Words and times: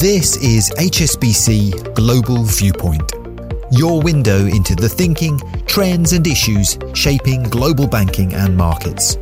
This 0.00 0.36
is 0.36 0.68
HSBC 0.72 1.94
Global 1.94 2.42
Viewpoint, 2.42 3.12
your 3.70 4.02
window 4.02 4.44
into 4.44 4.74
the 4.74 4.90
thinking, 4.90 5.40
trends, 5.64 6.12
and 6.12 6.26
issues 6.26 6.78
shaping 6.92 7.44
global 7.44 7.86
banking 7.86 8.34
and 8.34 8.54
markets. 8.54 9.16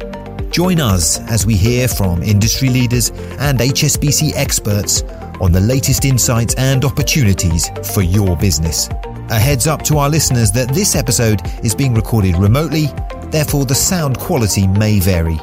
Join 0.50 0.80
us 0.80 1.21
as 1.30 1.46
we 1.46 1.54
hear 1.54 1.87
from 1.87 2.24
industry 2.24 2.71
leaders 2.71 3.10
and 3.38 3.60
HSBC 3.60 4.32
experts 4.34 5.03
on 5.40 5.53
the 5.53 5.60
latest 5.60 6.04
insights 6.04 6.56
and 6.56 6.85
opportunities 6.85 7.71
for 7.95 8.03
your 8.03 8.37
business. 8.37 8.88
A 9.31 9.38
heads 9.38 9.69
up 9.69 9.83
to 9.83 9.99
our 9.99 10.11
listeners 10.11 10.51
that 10.53 10.75
this 10.75 10.97
episode 10.97 11.41
is 11.63 11.77
being 11.77 11.95
recorded 11.95 12.35
remotely, 12.37 12.87
therefore, 13.31 13.65
the 13.65 13.77
sound 13.77 14.19
quality 14.19 14.67
may 14.67 14.99
vary. 14.99 15.38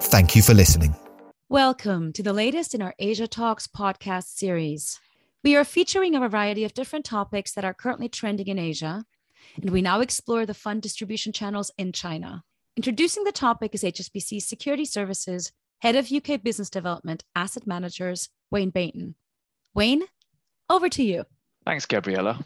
Thank 0.00 0.36
you 0.36 0.42
for 0.42 0.52
listening. 0.52 0.94
Welcome 1.48 2.12
to 2.14 2.24
the 2.24 2.32
latest 2.32 2.74
in 2.74 2.82
our 2.82 2.92
Asia 2.98 3.28
Talks 3.28 3.68
podcast 3.68 4.36
series. 4.36 4.98
We 5.44 5.54
are 5.54 5.62
featuring 5.62 6.16
a 6.16 6.28
variety 6.28 6.64
of 6.64 6.74
different 6.74 7.04
topics 7.04 7.52
that 7.52 7.64
are 7.64 7.72
currently 7.72 8.08
trending 8.08 8.48
in 8.48 8.58
Asia, 8.58 9.04
and 9.54 9.70
we 9.70 9.80
now 9.80 10.00
explore 10.00 10.44
the 10.44 10.54
fund 10.54 10.82
distribution 10.82 11.32
channels 11.32 11.70
in 11.78 11.92
China. 11.92 12.42
Introducing 12.76 13.22
the 13.22 13.30
topic 13.30 13.76
is 13.76 13.84
HSBC 13.84 14.42
Securities 14.42 14.90
Services 14.90 15.52
Head 15.82 15.94
of 15.94 16.10
UK 16.10 16.42
Business 16.42 16.68
Development 16.68 17.22
Asset 17.36 17.64
Managers, 17.64 18.28
Wayne 18.50 18.72
Bainton. 18.72 19.14
Wayne, 19.72 20.02
over 20.68 20.88
to 20.88 21.04
you. 21.04 21.26
Thanks, 21.64 21.86
Gabriella. 21.86 22.44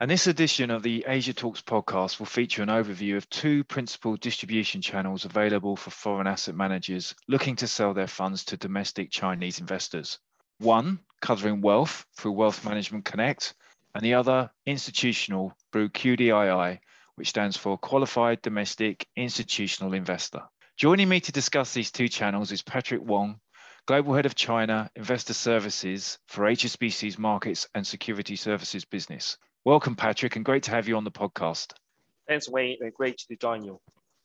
And 0.00 0.08
this 0.08 0.28
edition 0.28 0.70
of 0.70 0.84
the 0.84 1.04
Asia 1.08 1.34
Talks 1.34 1.60
podcast 1.60 2.20
will 2.20 2.26
feature 2.26 2.62
an 2.62 2.68
overview 2.68 3.16
of 3.16 3.28
two 3.30 3.64
principal 3.64 4.14
distribution 4.14 4.80
channels 4.80 5.24
available 5.24 5.74
for 5.74 5.90
foreign 5.90 6.28
asset 6.28 6.54
managers 6.54 7.16
looking 7.26 7.56
to 7.56 7.66
sell 7.66 7.94
their 7.94 8.06
funds 8.06 8.44
to 8.44 8.56
domestic 8.56 9.10
Chinese 9.10 9.58
investors. 9.58 10.20
One, 10.58 11.00
covering 11.20 11.62
wealth 11.62 12.06
through 12.16 12.30
Wealth 12.30 12.64
Management 12.64 13.06
Connect, 13.06 13.54
and 13.92 14.04
the 14.04 14.14
other, 14.14 14.52
institutional 14.66 15.52
through 15.72 15.88
QDII, 15.88 16.78
which 17.16 17.30
stands 17.30 17.56
for 17.56 17.76
Qualified 17.76 18.40
Domestic 18.40 19.04
Institutional 19.16 19.94
Investor. 19.94 20.42
Joining 20.76 21.08
me 21.08 21.18
to 21.18 21.32
discuss 21.32 21.74
these 21.74 21.90
two 21.90 22.06
channels 22.06 22.52
is 22.52 22.62
Patrick 22.62 23.02
Wong, 23.02 23.40
Global 23.86 24.14
Head 24.14 24.26
of 24.26 24.36
China 24.36 24.92
Investor 24.94 25.34
Services 25.34 26.20
for 26.28 26.44
HSBC's 26.44 27.18
Markets 27.18 27.66
and 27.74 27.84
Securities 27.84 28.40
Services 28.42 28.84
business. 28.84 29.38
Welcome, 29.68 29.96
Patrick, 29.96 30.34
and 30.34 30.46
great 30.46 30.62
to 30.62 30.70
have 30.70 30.88
you 30.88 30.96
on 30.96 31.04
the 31.04 31.10
podcast. 31.10 31.74
Thanks, 32.26 32.48
Wayne, 32.48 32.78
uh, 32.82 32.88
great 32.88 33.18
to 33.18 33.36
join 33.36 33.62
you. 33.62 33.78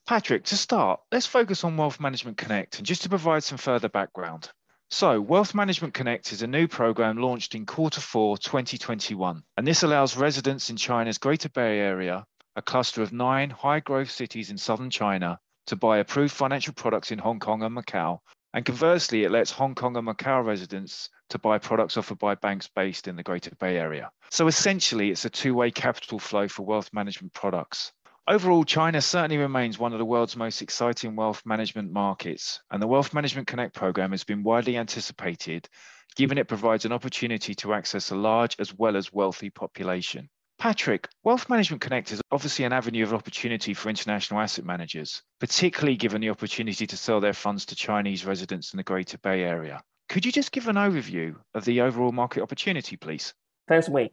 Patrick, 0.06 0.44
to 0.44 0.56
start, 0.56 1.00
let's 1.12 1.26
focus 1.26 1.64
on 1.64 1.76
Wealth 1.76 2.00
Management 2.00 2.38
Connect 2.38 2.78
and 2.78 2.86
just 2.86 3.02
to 3.02 3.10
provide 3.10 3.44
some 3.44 3.58
further 3.58 3.90
background. 3.90 4.48
So, 4.88 5.20
Wealth 5.20 5.54
Management 5.54 5.92
Connect 5.92 6.32
is 6.32 6.40
a 6.40 6.46
new 6.46 6.66
program 6.66 7.18
launched 7.18 7.54
in 7.54 7.66
quarter 7.66 8.00
four 8.00 8.38
2021, 8.38 9.42
and 9.58 9.66
this 9.66 9.82
allows 9.82 10.16
residents 10.16 10.70
in 10.70 10.78
China's 10.78 11.18
Greater 11.18 11.50
Bay 11.50 11.78
Area, 11.78 12.24
a 12.56 12.62
cluster 12.62 13.02
of 13.02 13.12
nine 13.12 13.50
high 13.50 13.80
growth 13.80 14.10
cities 14.10 14.48
in 14.48 14.56
southern 14.56 14.88
China, 14.88 15.38
to 15.66 15.76
buy 15.76 15.98
approved 15.98 16.32
financial 16.32 16.72
products 16.72 17.10
in 17.10 17.18
Hong 17.18 17.38
Kong 17.38 17.62
and 17.62 17.76
Macau. 17.76 18.20
And 18.54 18.64
conversely, 18.64 19.24
it 19.24 19.30
lets 19.30 19.50
Hong 19.50 19.74
Kong 19.74 19.98
and 19.98 20.08
Macau 20.08 20.42
residents 20.42 21.10
to 21.30 21.38
buy 21.38 21.58
products 21.58 21.96
offered 21.96 22.18
by 22.18 22.34
banks 22.34 22.68
based 22.68 23.08
in 23.08 23.16
the 23.16 23.22
Greater 23.22 23.54
Bay 23.56 23.76
Area. 23.76 24.10
So 24.30 24.46
essentially, 24.46 25.10
it's 25.10 25.24
a 25.24 25.30
two 25.30 25.54
way 25.54 25.70
capital 25.70 26.18
flow 26.18 26.48
for 26.48 26.64
wealth 26.64 26.90
management 26.92 27.32
products. 27.32 27.92
Overall, 28.26 28.64
China 28.64 29.02
certainly 29.02 29.36
remains 29.36 29.78
one 29.78 29.92
of 29.92 29.98
the 29.98 30.04
world's 30.04 30.36
most 30.36 30.62
exciting 30.62 31.14
wealth 31.14 31.42
management 31.44 31.92
markets, 31.92 32.62
and 32.70 32.80
the 32.80 32.86
Wealth 32.86 33.12
Management 33.12 33.46
Connect 33.46 33.74
program 33.74 34.12
has 34.12 34.24
been 34.24 34.42
widely 34.42 34.78
anticipated, 34.78 35.68
given 36.16 36.38
it 36.38 36.48
provides 36.48 36.86
an 36.86 36.92
opportunity 36.92 37.54
to 37.56 37.74
access 37.74 38.10
a 38.10 38.16
large 38.16 38.56
as 38.58 38.72
well 38.72 38.96
as 38.96 39.12
wealthy 39.12 39.50
population. 39.50 40.30
Patrick, 40.58 41.08
Wealth 41.22 41.50
Management 41.50 41.82
Connect 41.82 42.12
is 42.12 42.22
obviously 42.30 42.64
an 42.64 42.72
avenue 42.72 43.02
of 43.02 43.12
opportunity 43.12 43.74
for 43.74 43.90
international 43.90 44.40
asset 44.40 44.64
managers, 44.64 45.22
particularly 45.38 45.96
given 45.96 46.22
the 46.22 46.30
opportunity 46.30 46.86
to 46.86 46.96
sell 46.96 47.20
their 47.20 47.34
funds 47.34 47.66
to 47.66 47.76
Chinese 47.76 48.24
residents 48.24 48.72
in 48.72 48.78
the 48.78 48.84
Greater 48.84 49.18
Bay 49.18 49.42
Area. 49.42 49.82
Could 50.14 50.24
you 50.24 50.30
just 50.30 50.52
give 50.52 50.68
an 50.68 50.76
overview 50.76 51.34
of 51.54 51.64
the 51.64 51.80
overall 51.80 52.12
market 52.12 52.40
opportunity, 52.40 52.96
please? 52.96 53.34
Thanks, 53.66 53.88
Wayne. 53.88 54.10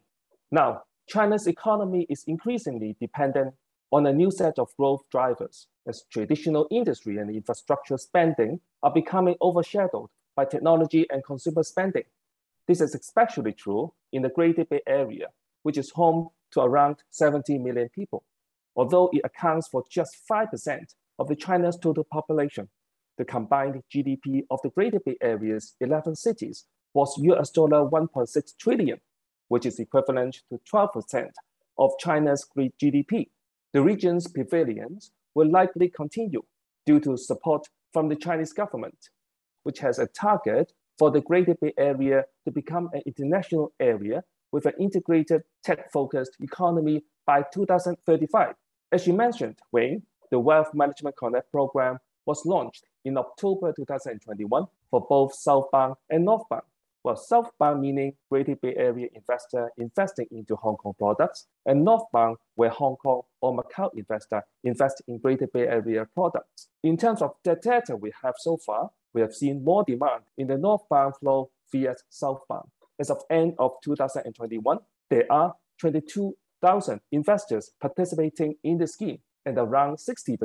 Now, 0.50 0.81
China's 1.07 1.45
economy 1.45 2.07
is 2.09 2.23
increasingly 2.25 2.95
dependent 3.00 3.53
on 3.91 4.07
a 4.07 4.11
new 4.11 4.31
set 4.31 4.57
of 4.57 4.75
growth 4.78 5.03
drivers 5.11 5.67
as 5.88 6.06
traditional 6.11 6.67
industry 6.72 7.19
and 7.19 7.29
infrastructure 7.29 8.00
spending 8.00 8.59
are 8.81 8.91
becoming 8.91 9.35
overshadowed 9.44 10.09
by 10.35 10.45
technology 10.45 11.06
and 11.11 11.23
consumer 11.23 11.61
spending. 11.61 12.06
This 12.67 12.81
is 12.81 12.95
especially 12.95 13.53
true 13.53 13.94
in 14.11 14.23
the 14.23 14.29
Greater 14.29 14.66
Bay 14.66 14.81
Area, 14.88 15.28
which 15.61 15.78
is 15.78 15.91
home 15.91 16.29
to 16.53 16.61
around 16.61 17.03
70 17.11 17.59
million 17.59 17.90
people. 17.90 18.23
Although 18.75 19.11
it 19.13 19.22
accounts 19.23 19.67
for 19.67 19.84
just 19.88 20.17
5% 20.28 20.95
of 21.19 21.28
the 21.28 21.35
China's 21.35 21.78
total 21.78 22.06
population, 22.06 22.69
the 23.21 23.25
combined 23.25 23.83
GDP 23.93 24.45
of 24.49 24.59
the 24.63 24.71
Greater 24.71 24.99
Bay 24.99 25.15
Area's 25.21 25.75
11 25.79 26.15
cities 26.15 26.65
was 26.95 27.15
US 27.19 27.51
dollar 27.51 27.87
1.6 27.87 28.57
trillion, 28.57 28.99
which 29.47 29.67
is 29.67 29.77
equivalent 29.77 30.39
to 30.49 30.59
12% 30.73 31.29
of 31.77 31.91
China's 31.99 32.47
GDP. 32.57 33.29
The 33.73 33.83
region's 33.83 34.27
pavilions 34.27 35.11
will 35.35 35.51
likely 35.51 35.87
continue 35.89 36.41
due 36.87 36.99
to 37.01 37.15
support 37.15 37.67
from 37.93 38.09
the 38.09 38.15
Chinese 38.15 38.53
government, 38.53 39.09
which 39.61 39.77
has 39.79 39.99
a 39.99 40.07
target 40.07 40.73
for 40.97 41.11
the 41.11 41.21
Greater 41.21 41.53
Bay 41.61 41.73
Area 41.77 42.23
to 42.45 42.51
become 42.51 42.89
an 42.93 43.03
international 43.05 43.71
area 43.79 44.23
with 44.51 44.65
an 44.65 44.73
integrated 44.79 45.43
tech-focused 45.63 46.37
economy 46.39 47.03
by 47.27 47.43
2035. 47.53 48.55
As 48.91 49.05
you 49.05 49.13
mentioned, 49.13 49.59
Wayne, 49.71 50.01
the 50.31 50.39
Wealth 50.39 50.73
Management 50.73 51.17
Connect 51.17 51.51
program 51.51 51.99
was 52.25 52.45
launched 52.45 52.85
in 53.05 53.17
October 53.17 53.73
2021 53.75 54.65
for 54.89 55.05
both 55.09 55.33
southbound 55.33 55.95
and 56.09 56.25
northbound. 56.25 56.63
Well, 57.03 57.15
southbound 57.15 57.81
meaning 57.81 58.13
Greater 58.29 58.55
Bay 58.55 58.75
Area 58.77 59.07
investor 59.15 59.71
investing 59.77 60.27
into 60.29 60.55
Hong 60.55 60.75
Kong 60.75 60.93
products, 60.99 61.47
and 61.65 61.83
northbound 61.83 62.37
where 62.53 62.69
Hong 62.69 62.95
Kong 62.97 63.21
or 63.41 63.57
Macau 63.57 63.89
investor 63.95 64.43
invest 64.63 65.01
in 65.07 65.17
Greater 65.17 65.47
Bay 65.47 65.67
Area 65.67 66.05
products. 66.13 66.67
In 66.83 66.97
terms 66.97 67.23
of 67.23 67.31
the 67.43 67.55
data 67.55 67.95
we 67.95 68.11
have 68.23 68.35
so 68.37 68.57
far, 68.57 68.91
we 69.13 69.21
have 69.21 69.33
seen 69.33 69.63
more 69.63 69.83
demand 69.83 70.23
in 70.37 70.47
the 70.47 70.57
northbound 70.57 71.15
flow 71.17 71.49
via 71.71 71.95
southbound. 72.09 72.69
As 72.99 73.09
of 73.09 73.23
end 73.31 73.55
of 73.57 73.71
2021, 73.83 74.77
there 75.09 75.25
are 75.31 75.55
22,000 75.79 77.01
investors 77.11 77.71
participating 77.81 78.55
in 78.63 78.77
the 78.77 78.85
scheme, 78.85 79.19
and 79.46 79.57
around 79.57 79.97
60% 79.97 80.38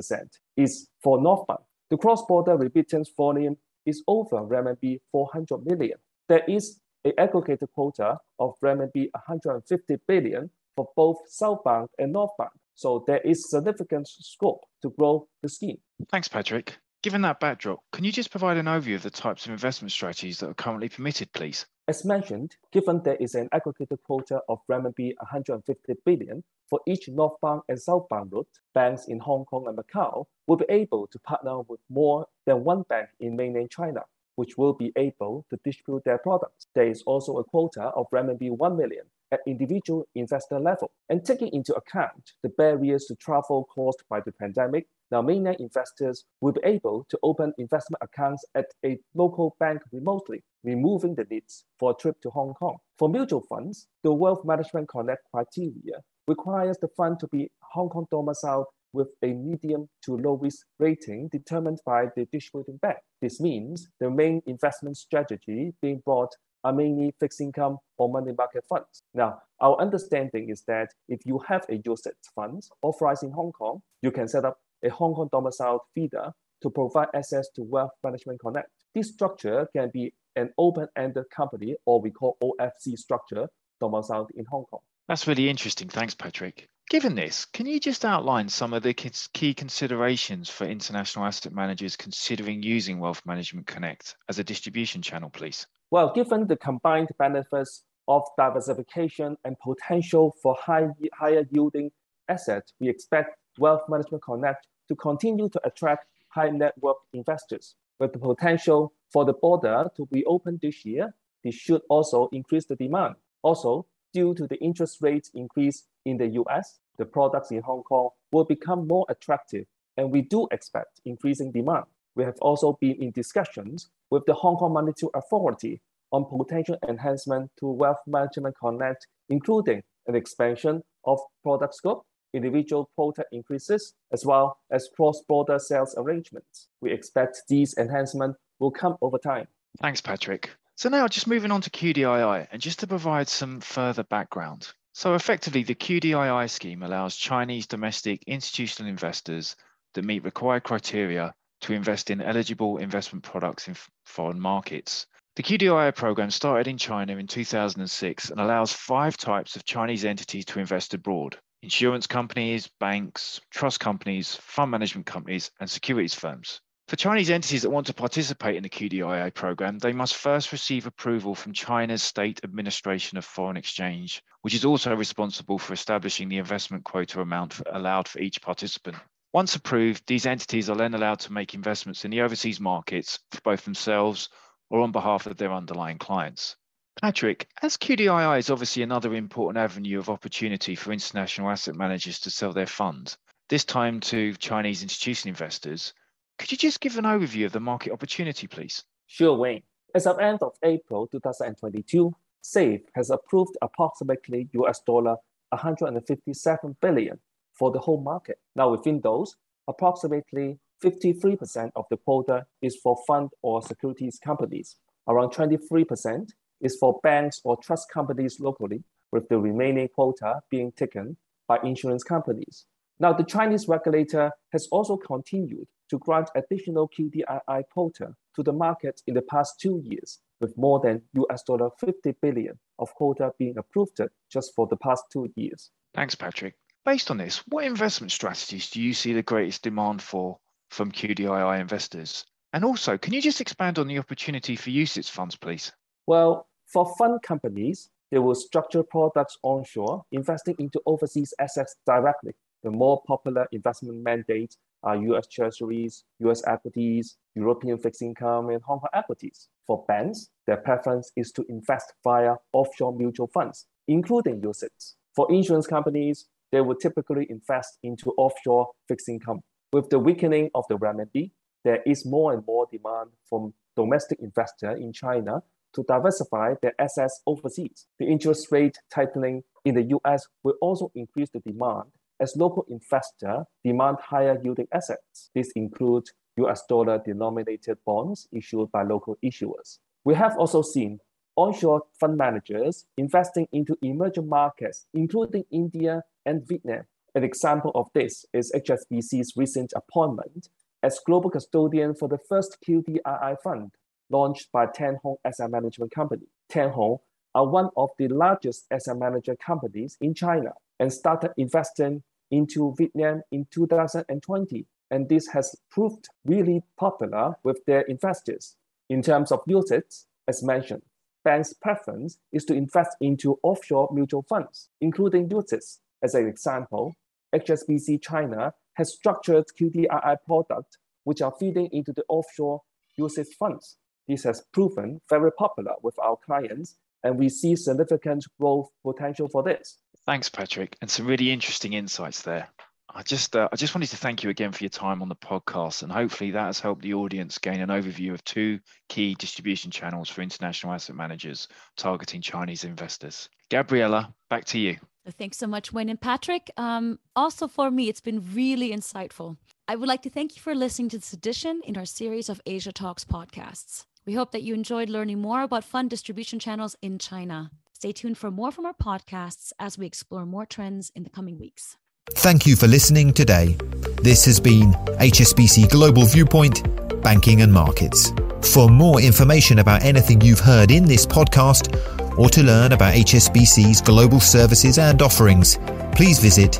is 0.56 0.88
for 1.02 1.20
northbound. 1.20 1.64
The 1.90 1.96
cross-border 1.96 2.56
remittance 2.56 3.10
volume 3.16 3.56
is 3.84 4.02
over 4.08 4.38
RMB 4.38 5.00
400 5.12 5.64
million. 5.64 5.98
There 6.28 6.42
is 6.48 6.80
an 7.04 7.12
aggregated 7.18 7.68
quota 7.72 8.18
of 8.38 8.54
RMB 8.62 9.10
150 9.12 9.96
billion 10.08 10.50
for 10.74 10.88
both 10.96 11.18
southbound 11.28 11.88
and 11.98 12.12
northbound. 12.12 12.50
So 12.74 13.04
there 13.06 13.20
is 13.20 13.48
significant 13.48 14.08
scope 14.08 14.64
to 14.82 14.90
grow 14.90 15.28
the 15.42 15.48
scheme. 15.48 15.78
Thanks, 16.10 16.28
Patrick. 16.28 16.76
Given 17.06 17.22
that 17.22 17.38
backdrop, 17.38 17.78
can 17.92 18.02
you 18.02 18.10
just 18.10 18.32
provide 18.32 18.56
an 18.56 18.66
overview 18.66 18.96
of 18.96 19.04
the 19.04 19.10
types 19.10 19.46
of 19.46 19.52
investment 19.52 19.92
strategies 19.92 20.40
that 20.40 20.48
are 20.48 20.54
currently 20.54 20.88
permitted, 20.88 21.32
please? 21.32 21.64
As 21.86 22.04
mentioned, 22.04 22.56
given 22.72 23.00
there 23.04 23.14
is 23.20 23.36
an 23.36 23.48
aggregated 23.52 24.00
quota 24.02 24.40
of 24.48 24.58
RMB 24.68 25.14
150 25.20 25.94
billion 26.04 26.42
for 26.68 26.80
each 26.84 27.08
northbound 27.08 27.62
and 27.68 27.80
southbound 27.80 28.32
route, 28.32 28.48
banks 28.74 29.04
in 29.06 29.20
Hong 29.20 29.44
Kong 29.44 29.68
and 29.68 29.78
Macau 29.78 30.24
will 30.48 30.56
be 30.56 30.64
able 30.68 31.06
to 31.06 31.18
partner 31.20 31.60
with 31.60 31.78
more 31.88 32.26
than 32.44 32.64
one 32.64 32.82
bank 32.88 33.10
in 33.20 33.36
mainland 33.36 33.70
China, 33.70 34.00
which 34.34 34.58
will 34.58 34.72
be 34.72 34.92
able 34.96 35.46
to 35.50 35.60
distribute 35.64 36.02
their 36.02 36.18
products. 36.18 36.66
There 36.74 36.88
is 36.88 37.04
also 37.06 37.38
a 37.38 37.44
quota 37.44 37.82
of 37.82 38.06
RMB 38.12 38.50
1 38.50 38.76
million 38.76 39.04
at 39.30 39.40
individual 39.46 40.08
investor 40.16 40.58
level. 40.58 40.90
And 41.08 41.24
taking 41.24 41.52
into 41.52 41.72
account 41.74 42.32
the 42.42 42.48
barriers 42.48 43.04
to 43.06 43.14
travel 43.14 43.68
caused 43.72 44.02
by 44.08 44.20
the 44.20 44.32
pandemic, 44.32 44.88
now 45.10 45.22
mainland 45.22 45.56
investors 45.60 46.24
will 46.40 46.52
be 46.52 46.60
able 46.64 47.06
to 47.10 47.18
open 47.22 47.52
investment 47.58 48.02
accounts 48.02 48.44
at 48.54 48.66
a 48.84 48.98
local 49.14 49.56
bank 49.60 49.82
remotely, 49.92 50.42
removing 50.64 51.14
the 51.14 51.26
needs 51.30 51.64
for 51.78 51.92
a 51.92 51.94
trip 51.94 52.20
to 52.22 52.30
Hong 52.30 52.54
Kong. 52.54 52.76
For 52.98 53.08
mutual 53.08 53.42
funds, 53.48 53.86
the 54.02 54.12
Wealth 54.12 54.44
Management 54.44 54.88
Connect 54.88 55.22
criteria 55.32 56.02
requires 56.26 56.78
the 56.78 56.88
fund 56.96 57.20
to 57.20 57.28
be 57.28 57.50
Hong 57.60 57.88
Kong 57.88 58.06
domiciled 58.10 58.66
with 58.92 59.08
a 59.22 59.32
medium 59.32 59.88
to 60.02 60.16
low 60.16 60.34
risk 60.34 60.66
rating 60.78 61.28
determined 61.28 61.78
by 61.84 62.06
the 62.16 62.26
distributing 62.32 62.78
bank. 62.78 62.98
This 63.20 63.40
means 63.40 63.88
the 64.00 64.10
main 64.10 64.42
investment 64.46 64.96
strategy 64.96 65.74
being 65.82 66.02
brought 66.04 66.34
are 66.64 66.72
mainly 66.72 67.14
fixed 67.20 67.40
income 67.40 67.78
or 67.96 68.08
money 68.08 68.32
market 68.36 68.64
funds. 68.68 69.02
Now, 69.14 69.40
our 69.60 69.76
understanding 69.80 70.50
is 70.50 70.62
that 70.66 70.88
if 71.08 71.20
you 71.24 71.38
have 71.46 71.64
a 71.68 71.78
UCITS 71.78 72.32
funds 72.34 72.70
authorized 72.82 73.22
in 73.22 73.30
Hong 73.30 73.52
Kong, 73.52 73.82
you 74.02 74.10
can 74.10 74.26
set 74.26 74.44
up 74.44 74.58
a 74.84 74.90
Hong 74.90 75.14
Kong 75.14 75.28
domiciled 75.30 75.80
feeder 75.94 76.32
to 76.62 76.70
provide 76.70 77.08
access 77.14 77.48
to 77.54 77.62
Wealth 77.62 77.92
Management 78.02 78.40
Connect. 78.40 78.68
This 78.94 79.12
structure 79.12 79.68
can 79.74 79.90
be 79.92 80.14
an 80.36 80.50
open-ended 80.58 81.24
company, 81.34 81.76
or 81.84 82.00
we 82.00 82.10
call 82.10 82.36
OFC 82.42 82.96
structure, 82.96 83.48
domiciled 83.80 84.30
in 84.34 84.44
Hong 84.46 84.64
Kong. 84.64 84.80
That's 85.08 85.26
really 85.26 85.48
interesting. 85.48 85.88
Thanks, 85.88 86.14
Patrick. 86.14 86.68
Given 86.88 87.14
this, 87.14 87.44
can 87.46 87.66
you 87.66 87.80
just 87.80 88.04
outline 88.04 88.48
some 88.48 88.72
of 88.72 88.82
the 88.82 88.94
key 88.94 89.54
considerations 89.54 90.48
for 90.48 90.66
international 90.66 91.24
asset 91.24 91.52
managers 91.52 91.96
considering 91.96 92.62
using 92.62 92.98
Wealth 93.00 93.22
Management 93.26 93.66
Connect 93.66 94.16
as 94.28 94.38
a 94.38 94.44
distribution 94.44 95.02
channel, 95.02 95.30
please? 95.30 95.66
Well, 95.90 96.12
given 96.12 96.46
the 96.46 96.56
combined 96.56 97.08
benefits 97.18 97.82
of 98.08 98.22
diversification 98.38 99.36
and 99.44 99.56
potential 99.58 100.34
for 100.42 100.56
high, 100.60 100.88
higher 101.12 101.44
yielding 101.50 101.90
assets, 102.28 102.72
we 102.80 102.88
expect 102.88 103.36
Wealth 103.58 103.82
Management 103.88 104.22
Connect 104.22 104.66
to 104.88 104.96
continue 104.96 105.48
to 105.48 105.60
attract 105.64 106.06
high 106.28 106.50
net 106.50 106.74
worth 106.80 106.96
investors. 107.12 107.74
With 107.98 108.12
the 108.12 108.18
potential 108.18 108.92
for 109.12 109.24
the 109.24 109.32
border 109.32 109.88
to 109.96 110.06
be 110.06 110.24
open 110.26 110.58
this 110.60 110.84
year, 110.84 111.14
this 111.42 111.54
should 111.54 111.82
also 111.88 112.28
increase 112.32 112.66
the 112.66 112.76
demand. 112.76 113.14
Also, 113.42 113.86
due 114.12 114.34
to 114.34 114.46
the 114.46 114.56
interest 114.56 114.98
rate 115.00 115.30
increase 115.34 115.84
in 116.04 116.16
the 116.18 116.28
US, 116.40 116.78
the 116.98 117.04
products 117.04 117.50
in 117.50 117.62
Hong 117.62 117.82
Kong 117.82 118.10
will 118.32 118.44
become 118.44 118.86
more 118.86 119.06
attractive, 119.08 119.66
and 119.96 120.10
we 120.10 120.22
do 120.22 120.48
expect 120.50 121.00
increasing 121.04 121.52
demand. 121.52 121.84
We 122.14 122.24
have 122.24 122.38
also 122.40 122.78
been 122.80 123.02
in 123.02 123.10
discussions 123.10 123.90
with 124.10 124.24
the 124.26 124.34
Hong 124.34 124.56
Kong 124.56 124.72
Monetary 124.72 125.10
Authority 125.14 125.80
on 126.12 126.24
potential 126.24 126.78
enhancement 126.88 127.50
to 127.60 127.66
Wealth 127.66 128.00
Management 128.06 128.56
Connect, 128.58 129.06
including 129.28 129.82
an 130.06 130.14
expansion 130.14 130.82
of 131.04 131.18
product 131.42 131.74
scope, 131.74 132.06
individual 132.32 132.90
quota 132.94 133.24
increases, 133.32 133.94
as 134.12 134.24
well 134.24 134.58
as 134.70 134.88
cross-border 134.94 135.58
sales 135.58 135.94
arrangements. 135.96 136.68
We 136.80 136.92
expect 136.92 137.42
these 137.48 137.76
enhancements 137.76 138.38
will 138.58 138.70
come 138.70 138.96
over 139.00 139.18
time. 139.18 139.48
Thanks, 139.80 140.00
Patrick. 140.00 140.50
So 140.76 140.88
now 140.88 141.08
just 141.08 141.26
moving 141.26 141.50
on 141.50 141.62
to 141.62 141.70
QDII 141.70 142.48
and 142.50 142.60
just 142.60 142.80
to 142.80 142.86
provide 142.86 143.28
some 143.28 143.60
further 143.60 144.04
background. 144.04 144.68
So 144.92 145.14
effectively, 145.14 145.62
the 145.62 145.74
QDII 145.74 146.48
scheme 146.50 146.82
allows 146.82 147.16
Chinese 147.16 147.66
domestic 147.66 148.22
institutional 148.26 148.90
investors 148.90 149.56
that 149.94 150.04
meet 150.04 150.24
required 150.24 150.64
criteria 150.64 151.34
to 151.62 151.72
invest 151.72 152.10
in 152.10 152.20
eligible 152.20 152.78
investment 152.78 153.24
products 153.24 153.68
in 153.68 153.76
foreign 154.04 154.40
markets. 154.40 155.06
The 155.36 155.42
QDII 155.42 155.94
program 155.94 156.30
started 156.30 156.66
in 156.66 156.78
China 156.78 157.16
in 157.16 157.26
2006 157.26 158.30
and 158.30 158.40
allows 158.40 158.72
five 158.72 159.16
types 159.16 159.56
of 159.56 159.64
Chinese 159.64 160.04
entities 160.04 160.46
to 160.46 160.60
invest 160.60 160.94
abroad 160.94 161.38
insurance 161.66 162.06
companies, 162.06 162.70
banks, 162.78 163.40
trust 163.50 163.80
companies, 163.80 164.36
fund 164.36 164.70
management 164.70 165.04
companies, 165.04 165.50
and 165.58 165.68
securities 165.68 166.14
firms. 166.14 166.60
For 166.86 166.94
Chinese 166.94 167.28
entities 167.28 167.62
that 167.62 167.70
want 167.70 167.88
to 167.88 167.92
participate 167.92 168.54
in 168.54 168.62
the 168.62 168.68
QDII 168.68 169.34
program, 169.34 169.80
they 169.80 169.92
must 169.92 170.14
first 170.14 170.52
receive 170.52 170.86
approval 170.86 171.34
from 171.34 171.52
China's 171.52 172.04
State 172.04 172.38
Administration 172.44 173.18
of 173.18 173.24
Foreign 173.24 173.56
Exchange, 173.56 174.22
which 174.42 174.54
is 174.54 174.64
also 174.64 174.94
responsible 174.94 175.58
for 175.58 175.72
establishing 175.72 176.28
the 176.28 176.38
investment 176.38 176.84
quota 176.84 177.20
amount 177.20 177.54
for, 177.54 177.64
allowed 177.72 178.06
for 178.06 178.20
each 178.20 178.40
participant. 178.40 178.96
Once 179.32 179.56
approved, 179.56 180.04
these 180.06 180.24
entities 180.24 180.70
are 180.70 180.76
then 180.76 180.94
allowed 180.94 181.18
to 181.18 181.32
make 181.32 181.52
investments 181.52 182.04
in 182.04 182.12
the 182.12 182.20
overseas 182.20 182.60
markets 182.60 183.18
for 183.32 183.40
both 183.40 183.64
themselves 183.64 184.28
or 184.70 184.82
on 184.82 184.92
behalf 184.92 185.26
of 185.26 185.36
their 185.36 185.52
underlying 185.52 185.98
clients. 185.98 186.54
Patrick, 187.02 187.46
as 187.60 187.76
QDII 187.76 188.38
is 188.38 188.48
obviously 188.48 188.82
another 188.82 189.14
important 189.14 189.62
avenue 189.62 189.98
of 189.98 190.08
opportunity 190.08 190.74
for 190.74 190.92
international 190.92 191.50
asset 191.50 191.74
managers 191.74 192.18
to 192.20 192.30
sell 192.30 192.54
their 192.54 192.66
funds, 192.66 193.18
this 193.50 193.66
time 193.66 194.00
to 194.00 194.32
Chinese 194.34 194.82
institutional 194.82 195.32
investors, 195.32 195.92
could 196.38 196.50
you 196.50 196.56
just 196.56 196.80
give 196.80 196.96
an 196.96 197.04
overview 197.04 197.44
of 197.44 197.52
the 197.52 197.60
market 197.60 197.92
opportunity, 197.92 198.46
please? 198.46 198.82
Sure, 199.06 199.36
Wayne. 199.36 199.62
As 199.94 200.06
of 200.06 200.18
end 200.18 200.38
of 200.40 200.56
April 200.62 201.06
2022, 201.08 202.14
SAFE 202.40 202.82
has 202.94 203.10
approved 203.10 203.58
approximately 203.60 204.48
US 204.52 204.80
dollar 204.80 205.16
157 205.50 206.76
billion 206.80 207.18
for 207.52 207.70
the 207.72 207.78
whole 207.78 208.00
market. 208.00 208.38
Now, 208.54 208.70
within 208.70 209.00
those, 209.02 209.36
approximately 209.68 210.58
53% 210.82 211.72
of 211.76 211.84
the 211.90 211.98
quota 211.98 212.46
is 212.62 212.76
for 212.76 212.96
fund 213.06 213.30
or 213.42 213.60
securities 213.60 214.18
companies. 214.18 214.76
Around 215.08 215.30
23% 215.30 216.30
is 216.60 216.76
for 216.76 217.00
banks 217.02 217.40
or 217.44 217.56
trust 217.56 217.90
companies 217.90 218.40
locally, 218.40 218.82
with 219.12 219.28
the 219.28 219.38
remaining 219.38 219.88
quota 219.88 220.40
being 220.50 220.72
taken 220.72 221.16
by 221.48 221.58
insurance 221.62 222.02
companies. 222.02 222.66
Now, 222.98 223.12
the 223.12 223.24
Chinese 223.24 223.68
regulator 223.68 224.32
has 224.52 224.66
also 224.68 224.96
continued 224.96 225.68
to 225.90 225.98
grant 225.98 226.30
additional 226.34 226.88
QDII 226.88 227.62
quota 227.72 228.14
to 228.34 228.42
the 228.42 228.52
market 228.52 229.02
in 229.06 229.14
the 229.14 229.22
past 229.22 229.60
two 229.60 229.82
years, 229.84 230.20
with 230.40 230.56
more 230.56 230.80
than 230.80 231.02
US 231.14 231.42
dollar 231.42 231.70
50 231.78 232.12
billion 232.20 232.58
of 232.78 232.92
quota 232.94 233.32
being 233.38 233.56
approved 233.58 234.00
just 234.30 234.54
for 234.54 234.66
the 234.66 234.76
past 234.76 235.04
two 235.12 235.30
years. 235.36 235.70
Thanks, 235.94 236.14
Patrick. 236.14 236.54
Based 236.84 237.10
on 237.10 237.18
this, 237.18 237.38
what 237.48 237.64
investment 237.64 238.12
strategies 238.12 238.70
do 238.70 238.80
you 238.80 238.94
see 238.94 239.12
the 239.12 239.22
greatest 239.22 239.62
demand 239.62 240.02
for 240.02 240.38
from 240.70 240.92
QDII 240.92 241.60
investors? 241.60 242.24
And 242.52 242.64
also, 242.64 242.96
can 242.96 243.12
you 243.12 243.20
just 243.20 243.40
expand 243.40 243.78
on 243.78 243.88
the 243.88 243.98
opportunity 243.98 244.56
for 244.56 244.70
UCITS 244.70 245.10
funds, 245.10 245.36
please? 245.36 245.72
Well, 246.06 246.46
for 246.66 246.94
fund 246.96 247.22
companies, 247.22 247.90
they 248.10 248.18
will 248.18 248.34
structure 248.34 248.82
products 248.82 249.36
onshore, 249.42 250.04
investing 250.12 250.54
into 250.58 250.80
overseas 250.86 251.34
assets 251.38 251.76
directly 251.86 252.34
the 252.66 252.72
more 252.72 253.00
popular 253.06 253.46
investment 253.52 254.02
mandates 254.02 254.58
are 254.82 254.96
US 254.96 255.28
Treasuries, 255.28 256.02
US 256.18 256.44
equities, 256.48 257.16
European 257.36 257.78
fixed 257.78 258.02
income, 258.02 258.50
and 258.50 258.60
Hong 258.62 258.80
Kong 258.80 258.90
equities. 258.92 259.48
For 259.68 259.84
banks, 259.86 260.30
their 260.48 260.56
preference 260.56 261.12
is 261.14 261.30
to 261.32 261.44
invest 261.48 261.92
via 262.02 262.34
offshore 262.52 262.92
mutual 262.92 263.28
funds, 263.28 263.66
including 263.86 264.40
UCITS. 264.40 264.94
For 265.14 265.30
insurance 265.32 265.68
companies, 265.68 266.26
they 266.50 266.60
will 266.60 266.74
typically 266.74 267.28
invest 267.30 267.78
into 267.84 268.10
offshore 268.16 268.70
fixed 268.88 269.08
income. 269.08 269.42
With 269.72 269.90
the 269.90 270.00
weakening 270.00 270.50
of 270.52 270.64
the 270.68 270.76
renminbi, 270.76 271.30
there 271.64 271.82
is 271.86 272.04
more 272.04 272.34
and 272.34 272.44
more 272.46 272.66
demand 272.70 273.10
from 273.30 273.54
domestic 273.76 274.18
investors 274.18 274.80
in 274.80 274.92
China 274.92 275.44
to 275.76 275.84
diversify 275.84 276.54
their 276.62 276.72
assets 276.80 277.20
overseas. 277.26 277.86
The 277.98 278.06
interest 278.06 278.50
rate 278.50 278.78
tightening 278.92 279.44
in 279.64 279.74
the 279.74 279.82
US 279.96 280.26
will 280.42 280.54
also 280.60 280.90
increase 280.94 281.28
the 281.30 281.40
demand 281.40 281.90
as 282.18 282.34
local 282.34 282.64
investors 282.68 283.44
demand 283.62 283.98
higher 284.00 284.40
yielding 284.42 284.68
assets. 284.72 285.30
This 285.34 285.50
includes 285.54 286.12
US 286.38 286.64
dollar 286.66 287.00
denominated 287.04 287.78
bonds 287.84 288.26
issued 288.32 288.72
by 288.72 288.82
local 288.82 289.16
issuers. 289.24 289.78
We 290.04 290.14
have 290.14 290.36
also 290.38 290.62
seen 290.62 290.98
onshore 291.36 291.82
fund 292.00 292.16
managers 292.16 292.86
investing 292.96 293.46
into 293.52 293.76
emerging 293.82 294.28
markets, 294.28 294.86
including 294.94 295.44
India 295.50 296.02
and 296.24 296.46
Vietnam. 296.48 296.84
An 297.14 297.24
example 297.24 297.70
of 297.74 297.88
this 297.94 298.24
is 298.32 298.52
HSBC's 298.52 299.34
recent 299.36 299.72
appointment 299.76 300.48
as 300.82 301.00
global 301.04 301.30
custodian 301.30 301.94
for 301.94 302.08
the 302.08 302.18
first 302.18 302.56
QDII 302.66 303.36
fund 303.42 303.72
launched 304.10 304.50
by 304.52 304.66
Tian 304.66 304.98
Hong 305.02 305.16
Asset 305.24 305.50
Management 305.50 305.90
Company. 305.92 306.26
Tian 306.50 306.70
Hong 306.70 306.98
are 307.34 307.46
one 307.46 307.70
of 307.76 307.90
the 307.98 308.08
largest 308.08 308.66
asset 308.70 308.96
manager 308.96 309.36
companies 309.36 309.96
in 310.00 310.14
China 310.14 310.52
and 310.78 310.92
started 310.92 311.32
investing 311.36 312.02
into 312.30 312.74
Vietnam 312.76 313.22
in 313.30 313.46
2020. 313.50 314.66
And 314.90 315.08
this 315.08 315.28
has 315.28 315.54
proved 315.70 316.08
really 316.24 316.62
popular 316.78 317.36
with 317.42 317.64
their 317.66 317.82
investors. 317.82 318.56
In 318.88 319.02
terms 319.02 319.32
of 319.32 319.44
UCITS, 319.46 320.04
as 320.28 320.42
mentioned, 320.42 320.82
banks' 321.24 321.52
preference 321.52 322.18
is 322.32 322.44
to 322.44 322.54
invest 322.54 322.96
into 323.00 323.38
offshore 323.42 323.88
mutual 323.92 324.22
funds, 324.22 324.68
including 324.80 325.28
UCITS. 325.28 325.78
As 326.02 326.14
an 326.14 326.28
example, 326.28 326.94
HSBC 327.34 328.00
China 328.00 328.54
has 328.74 328.94
structured 328.94 329.46
QDII 329.60 330.16
products 330.24 330.78
which 331.04 331.20
are 331.20 331.34
feeding 331.38 331.68
into 331.72 331.92
the 331.92 332.04
offshore 332.08 332.62
UCITS 332.98 333.34
funds. 333.38 333.76
This 334.08 334.24
has 334.24 334.42
proven 334.52 335.00
very 335.08 335.32
popular 335.32 335.72
with 335.82 335.98
our 335.98 336.16
clients, 336.24 336.76
and 337.02 337.18
we 337.18 337.28
see 337.28 337.56
significant 337.56 338.24
growth 338.40 338.68
potential 338.84 339.28
for 339.28 339.42
this. 339.42 339.78
Thanks, 340.06 340.28
Patrick, 340.28 340.76
and 340.80 340.90
some 340.90 341.06
really 341.06 341.32
interesting 341.32 341.72
insights 341.72 342.22
there. 342.22 342.48
I 342.94 343.02
just, 343.02 343.36
uh, 343.36 343.48
I 343.52 343.56
just 343.56 343.74
wanted 343.74 343.90
to 343.90 343.96
thank 343.96 344.22
you 344.22 344.30
again 344.30 344.52
for 344.52 344.62
your 344.62 344.70
time 344.70 345.02
on 345.02 345.08
the 345.08 345.16
podcast, 345.16 345.82
and 345.82 345.90
hopefully 345.90 346.30
that 346.30 346.46
has 346.46 346.60
helped 346.60 346.82
the 346.82 346.94
audience 346.94 347.36
gain 347.38 347.60
an 347.60 347.68
overview 347.68 348.12
of 348.12 348.24
two 348.24 348.60
key 348.88 349.14
distribution 349.16 349.70
channels 349.70 350.08
for 350.08 350.22
international 350.22 350.72
asset 350.72 350.96
managers 350.96 351.48
targeting 351.76 352.22
Chinese 352.22 352.64
investors. 352.64 353.28
Gabriella, 353.50 354.14
back 354.30 354.44
to 354.46 354.58
you. 354.58 354.78
Thanks 355.10 355.36
so 355.36 355.46
much, 355.46 355.72
Wayne 355.72 355.88
and 355.88 356.00
Patrick. 356.00 356.50
Um, 356.56 356.98
also, 357.14 357.48
for 357.48 357.70
me, 357.70 357.88
it's 357.88 358.00
been 358.00 358.24
really 358.34 358.70
insightful. 358.70 359.36
I 359.68 359.76
would 359.76 359.88
like 359.88 360.02
to 360.02 360.10
thank 360.10 360.36
you 360.36 360.42
for 360.42 360.54
listening 360.54 360.88
to 360.90 360.98
this 360.98 361.12
edition 361.12 361.60
in 361.64 361.76
our 361.76 361.86
series 361.86 362.28
of 362.28 362.40
Asia 362.46 362.72
Talks 362.72 363.04
podcasts. 363.04 363.84
We 364.06 364.14
hope 364.14 364.30
that 364.32 364.42
you 364.42 364.54
enjoyed 364.54 364.88
learning 364.88 365.20
more 365.20 365.42
about 365.42 365.64
fund 365.64 365.90
distribution 365.90 366.38
channels 366.38 366.76
in 366.80 366.98
China. 366.98 367.50
Stay 367.72 367.92
tuned 367.92 368.16
for 368.16 368.30
more 368.30 368.52
from 368.52 368.64
our 368.64 368.72
podcasts 368.74 369.52
as 369.58 369.76
we 369.76 369.84
explore 369.84 370.24
more 370.24 370.46
trends 370.46 370.90
in 370.94 371.02
the 371.02 371.10
coming 371.10 371.38
weeks. 371.38 371.76
Thank 372.12 372.46
you 372.46 372.54
for 372.54 372.68
listening 372.68 373.12
today. 373.12 373.56
This 374.02 374.24
has 374.26 374.38
been 374.38 374.72
HSBC 375.00 375.70
Global 375.70 376.06
Viewpoint, 376.06 376.62
Banking 377.02 377.42
and 377.42 377.52
Markets. 377.52 378.12
For 378.42 378.68
more 378.68 379.00
information 379.00 379.58
about 379.58 379.82
anything 379.82 380.20
you've 380.20 380.38
heard 380.38 380.70
in 380.70 380.84
this 380.84 381.04
podcast, 381.04 381.76
or 382.16 382.28
to 382.30 382.44
learn 382.44 382.72
about 382.72 382.94
HSBC's 382.94 383.80
global 383.82 384.20
services 384.20 384.78
and 384.78 385.02
offerings, 385.02 385.58
please 385.92 386.20
visit 386.20 386.52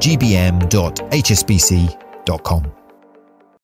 gbm.hsbc.com. 0.00 0.66